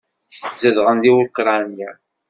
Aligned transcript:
Zedɣen 0.61 0.97
deg 1.03 1.15
Ukṛanya. 1.23 1.91